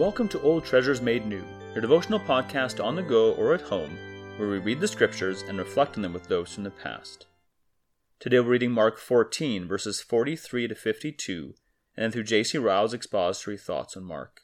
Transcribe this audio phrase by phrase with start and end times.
[0.00, 1.44] Welcome to Old Treasures Made New,
[1.74, 3.98] your devotional podcast on the go or at home,
[4.38, 7.26] where we read the scriptures and reflect on them with those from the past.
[8.18, 11.54] Today we're reading Mark 14, verses 43 to 52,
[11.98, 12.56] and through J.C.
[12.56, 14.40] Ryle's expository thoughts on Mark.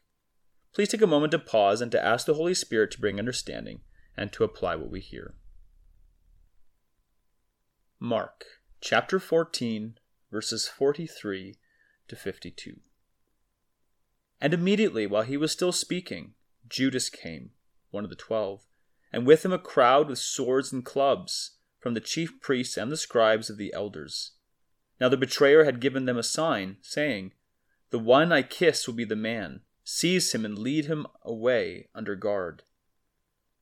[0.75, 3.81] Please take a moment to pause and to ask the Holy Spirit to bring understanding
[4.15, 5.37] and to apply what we hear.
[7.99, 8.45] Mark
[8.83, 9.95] chapter 14,
[10.31, 11.55] verses 43
[12.09, 12.77] to 52.
[14.41, 16.35] And immediately, while he was still speaking,
[16.69, 17.51] Judas came,
[17.91, 18.67] one of the twelve,
[19.13, 22.97] and with him a crowd with swords and clubs, from the chief priests and the
[22.97, 24.33] scribes of the elders.
[25.01, 27.33] Now the betrayer had given them a sign, saying,
[27.91, 29.61] The one I kiss will be the man.
[29.85, 32.65] Seize him and lead him away under guard.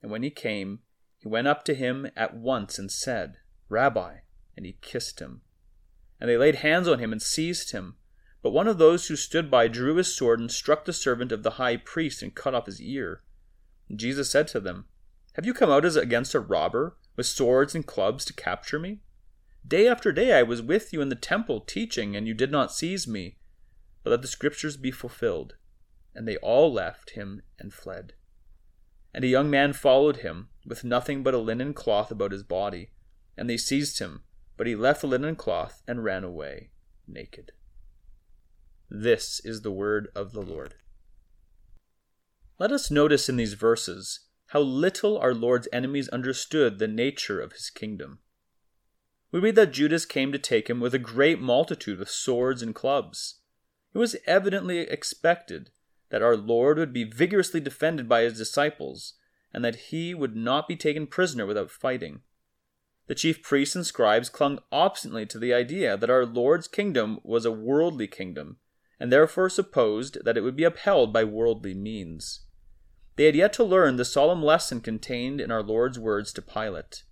[0.01, 0.81] And when he came,
[1.19, 3.37] he went up to him at once and said,
[3.69, 4.19] Rabbi,
[4.57, 5.43] and he kissed him.
[6.21, 7.97] And they laid hands on him and seized him.
[8.45, 11.43] But one of those who stood by drew his sword and struck the servant of
[11.43, 13.23] the high priest and cut off his ear.
[13.89, 14.85] And Jesus said to them,
[15.33, 19.01] Have you come out as against a robber, with swords and clubs to capture me?
[19.67, 22.71] Day after day I was with you in the temple teaching, and you did not
[22.71, 23.39] seize me.
[24.03, 25.55] But let the scriptures be fulfilled.
[26.15, 28.13] And they all left him and fled.
[29.15, 32.91] And a young man followed him, with nothing but a linen cloth about his body.
[33.39, 34.25] And they seized him,
[34.59, 36.69] but he left the linen cloth and ran away
[37.09, 37.53] naked.
[38.97, 40.77] This is the word of the Lord.
[42.61, 47.55] Let us notice in these verses how little our Lord's enemies understood the nature of
[47.55, 48.21] his kingdom.
[49.33, 52.73] We read that Judas came to take him with a great multitude of swords and
[52.73, 53.41] clubs.
[53.93, 55.71] It was evidently expected
[56.11, 59.15] that our Lord would be vigorously defended by his disciples,
[59.53, 62.21] and that he would not be taken prisoner without fighting.
[63.09, 67.45] The chief priests and scribes clung obstinately to the idea that our Lord's kingdom was
[67.45, 68.59] a worldly kingdom
[68.99, 72.41] and therefore supposed that it would be upheld by worldly means.
[73.17, 77.05] They had yet to learn the solemn lesson contained in our Lord's words to Pilate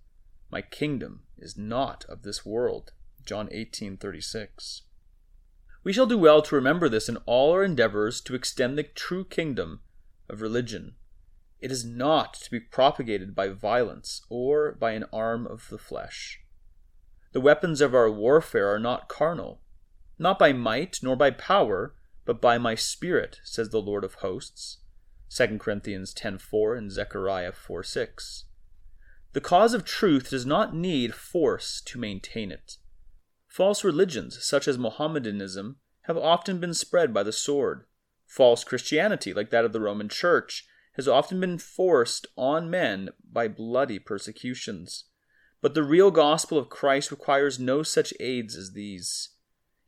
[0.51, 2.91] My kingdom is not of this world.
[3.25, 4.81] John 18:36.
[5.83, 9.25] We shall do well to remember this in all our endeavors to extend the true
[9.25, 9.81] kingdom
[10.29, 10.95] of religion.
[11.59, 16.41] It is not to be propagated by violence or by an arm of the flesh.
[17.31, 19.62] The weapons of our warfare are not carnal,
[20.23, 21.93] not by might nor by power,
[22.25, 24.79] but by my spirit, says the Lord of hosts.
[25.29, 28.45] 2 Corinthians 10:4 and Zechariah 4:6.
[29.33, 32.77] The cause of truth does not need force to maintain it.
[33.47, 37.85] False religions, such as Mohammedanism, have often been spread by the sword.
[38.25, 43.47] False Christianity, like that of the Roman Church, has often been forced on men by
[43.47, 45.05] bloody persecutions.
[45.59, 49.29] But the real gospel of Christ requires no such aids as these.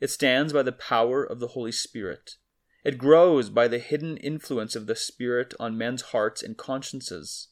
[0.06, 2.36] It stands by the power of the Holy Spirit.
[2.84, 7.48] It grows by the hidden influence of the Spirit on men's hearts and consciences.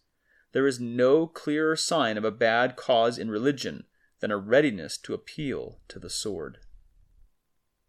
[0.52, 3.86] There is no clearer sign of a bad cause in religion
[4.19, 6.59] than a readiness to appeal to the sword.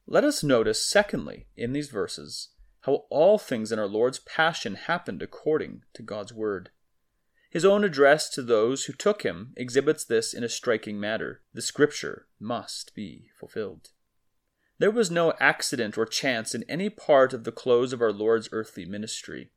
[0.06, 2.48] Let us notice, secondly, in these verses,
[2.84, 6.70] how all things in our Lord's passion happened according to God's word.
[7.50, 11.42] His own address to those who took him exhibits this in a striking manner.
[11.52, 13.90] The scripture must be fulfilled.
[14.78, 18.48] There was no accident or chance in any part of the close of our Lord's
[18.50, 19.50] earthly ministry.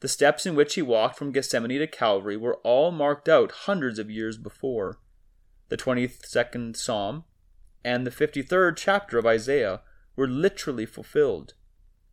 [0.00, 3.98] The steps in which he walked from Gethsemane to Calvary were all marked out hundreds
[3.98, 4.98] of years before.
[5.68, 7.24] The 22nd Psalm
[7.84, 9.82] and the 53rd chapter of Isaiah
[10.16, 11.54] were literally fulfilled.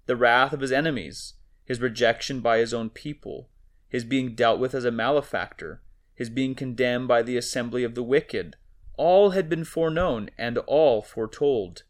[0.05, 1.33] The wrath of his enemies,
[1.63, 3.49] his rejection by his own people,
[3.89, 5.81] his being dealt with as a malefactor,
[6.13, 8.55] his being condemned by the assembly of the wicked,
[8.97, 11.83] all had been foreknown and all foretold.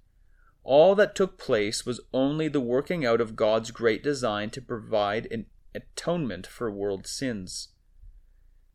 [0.66, 5.28] All that took place was only the working out of God's great design to provide
[5.31, 5.46] an
[5.76, 7.70] atonement for world sins.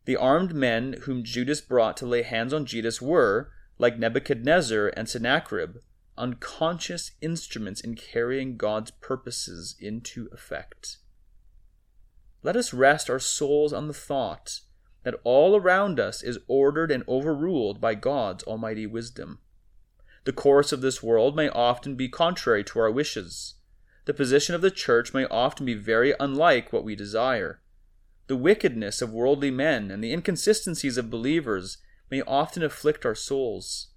[0.05, 5.09] The armed men whom Judas brought to lay hands on Jesus were, like Nebuchadnezzar and
[5.09, 5.79] Sennacherib,
[6.17, 10.99] unconscious instruments in carrying God's purposes into effect.
[12.45, 14.61] Let us rest our souls on the thought
[15.03, 19.41] that all around us is ordered and overruled by God's almighty wisdom.
[20.25, 23.55] The course of this world may often be contrary to our wishes.
[24.05, 27.61] The position of the church may often be very unlike what we desire.
[28.27, 31.79] The wickedness of worldly men and the inconsistencies of believers
[32.11, 33.89] may often afflict our souls.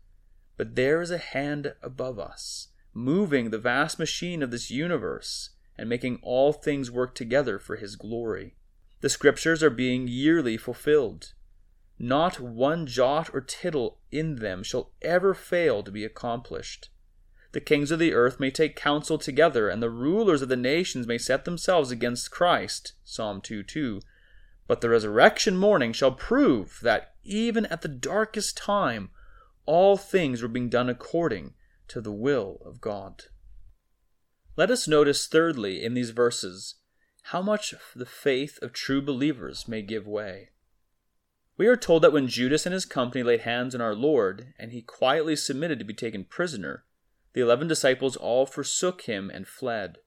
[0.56, 5.90] But there is a hand above us, moving the vast machine of this universe and
[5.90, 8.56] making all things work together for his glory.
[9.02, 11.34] The scriptures are being yearly fulfilled.
[12.06, 16.90] Not one jot or tittle in them shall ever fail to be accomplished.
[17.54, 21.08] the kings of the earth may take counsel together, and the rulers of the nations
[21.08, 22.92] may set themselves against Christ.
[23.06, 24.02] Psalm 2 2.
[24.68, 29.12] But the resurrection morning shall prove that even at the darkest time,
[29.66, 31.54] all things were being done according
[31.88, 33.24] to the will of God.
[34.58, 36.76] Let us notice, thirdly, in these verses,
[37.32, 40.50] how much the faith of true believers may give way.
[41.56, 44.72] We are told that when Judas and his company laid hands on our Lord, and
[44.72, 46.86] he quietly submitted to be taken prisoner,
[47.34, 49.98] the eleven disciples all forsook him and fled.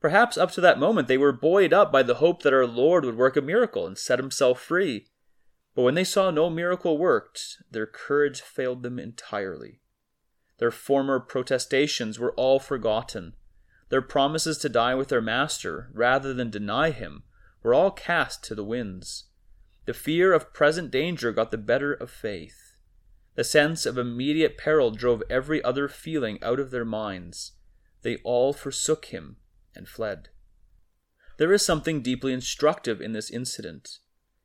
[0.00, 3.04] Perhaps up to that moment they were buoyed up by the hope that our Lord
[3.04, 5.06] would work a miracle and set himself free.
[5.74, 9.80] But when they saw no miracle worked, their courage failed them entirely.
[10.58, 13.32] Their former protestations were all forgotten.
[13.88, 17.24] Their promises to die with their master, rather than deny him,
[17.62, 19.24] were all cast to the winds.
[19.86, 22.76] The fear of present danger got the better of faith.
[23.34, 27.52] The sense of immediate peril drove every other feeling out of their minds.
[28.02, 29.36] They all forsook him
[29.74, 30.28] and fled.
[31.36, 33.98] There is something deeply instructive in this incident.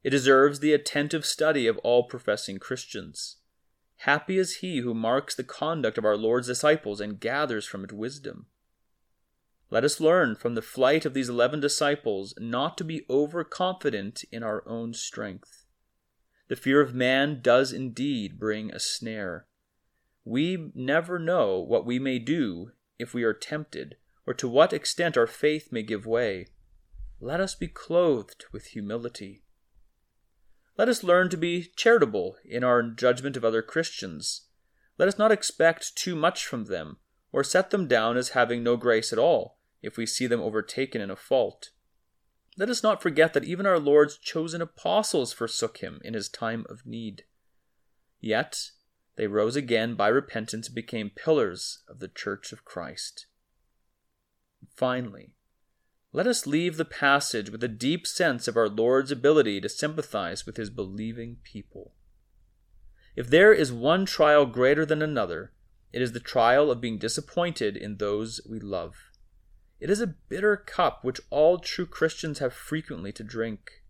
[0.03, 3.37] It deserves the attentive study of all professing Christians.
[3.97, 7.91] Happy is he who marks the conduct of our Lord's disciples and gathers from it
[7.91, 8.47] wisdom.
[9.71, 14.41] Let us learn from the flight of these eleven disciples not to be overconfident in
[14.41, 15.65] our own strength.
[16.47, 19.45] The fear of man does indeed bring a snare.
[20.25, 25.15] We never know what we may do if we are tempted, or to what extent
[25.15, 26.47] our faith may give way.
[27.19, 29.43] Let us be clothed with humility.
[30.79, 34.47] Let us learn to be charitable in our judgment of other Christians.
[34.97, 36.97] Let us not expect too much from them,
[37.31, 41.01] or set them down as having no grace at all if we see them overtaken
[41.01, 41.71] in a fault.
[42.57, 46.65] Let us not forget that even our Lord's chosen apostles forsook him in his time
[46.69, 47.23] of need.
[48.19, 48.71] Yet
[49.15, 53.27] they rose again by repentance and became pillars of the church of Christ.
[54.75, 55.33] Finally,
[56.11, 60.45] let us leave the passage with a deep sense of our Lord's ability to sympathize
[60.45, 61.93] with his believing people.
[63.15, 65.53] If there is one trial greater than another,
[65.91, 69.08] it is the trial of being disappointed in those we love.
[69.79, 73.83] It is a bitter cup which all true Christians have frequently to drink.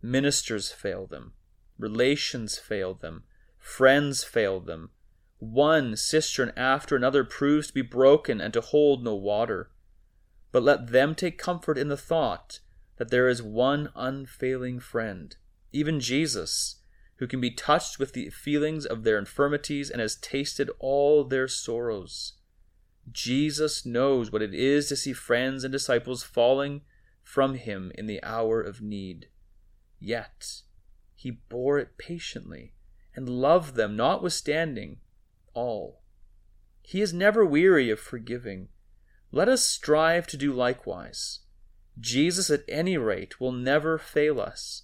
[0.00, 1.32] Ministers fail them,
[1.78, 3.24] relations fail them,
[3.58, 4.90] friends fail them.
[5.38, 9.70] One cistern after another proves to be broken and to hold no water.
[10.52, 12.60] But let them take comfort in the thought
[12.96, 15.36] that there is one unfailing friend,
[15.72, 16.76] even Jesus,
[17.16, 21.48] who can be touched with the feelings of their infirmities and has tasted all their
[21.48, 22.34] sorrows.
[23.10, 26.82] Jesus knows what it is to see friends and disciples falling
[27.22, 29.28] from him in the hour of need.
[29.98, 30.62] Yet
[31.14, 32.74] he bore it patiently
[33.14, 34.98] and loved them notwithstanding
[35.54, 36.02] all.
[36.82, 38.68] He is never weary of forgiving.
[39.32, 41.40] Let us strive to do likewise.
[41.98, 44.82] Jesus, at any rate, will never fail us.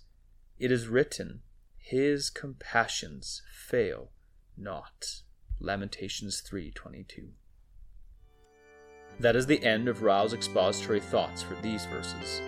[0.58, 1.42] It is written,
[1.76, 4.12] His compassions fail
[4.56, 5.22] not.
[5.60, 7.32] Lamentations 3:22.
[9.20, 12.40] That is the end of Ryle's expository thoughts for these verses.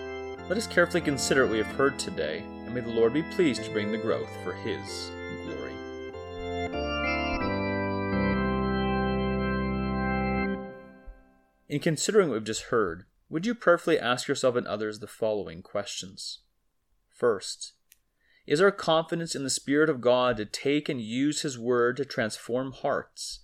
[0.48, 3.64] Let us carefully consider what we have heard today, and may the Lord be pleased
[3.64, 5.10] to bring the growth for His
[5.46, 5.72] glory.
[11.68, 15.62] In considering what we've just heard, would you prayerfully ask yourself and others the following
[15.62, 16.40] questions?
[17.08, 17.72] First,
[18.46, 22.04] is our confidence in the Spirit of God to take and use His Word to
[22.04, 23.40] transform hearts,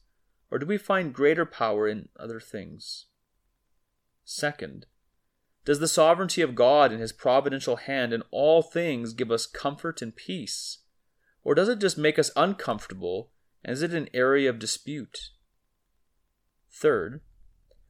[0.50, 3.06] or do we find greater power in other things?
[4.32, 4.86] Second,
[5.64, 10.00] does the sovereignty of God and His providential hand in all things give us comfort
[10.00, 10.78] and peace?
[11.42, 13.32] Or does it just make us uncomfortable
[13.64, 15.30] and is it an area of dispute?
[16.70, 17.22] Third,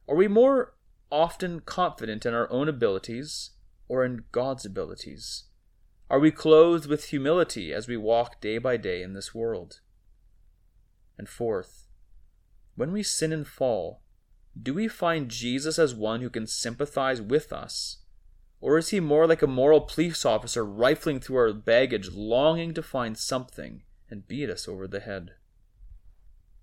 [0.09, 0.73] are we more
[1.11, 3.51] often confident in our own abilities
[3.87, 5.43] or in God's abilities?
[6.09, 9.81] Are we clothed with humility as we walk day by day in this world?
[11.19, 11.85] And fourth,
[12.73, 14.01] when we sin and fall,
[14.59, 17.97] do we find Jesus as one who can sympathize with us?
[18.59, 22.83] Or is he more like a moral police officer rifling through our baggage, longing to
[22.83, 25.31] find something and beat us over the head?